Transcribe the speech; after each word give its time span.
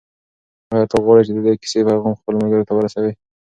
آیا 0.73 0.85
ته 0.91 0.95
غواړې 1.03 1.23
چې 1.27 1.31
د 1.35 1.39
دې 1.45 1.53
کیسې 1.61 1.79
پیغام 1.87 2.13
خپلو 2.19 2.41
ملګرو 2.41 2.65
ته 2.67 2.71
هم 2.73 2.77
ورسوې؟ 2.77 3.11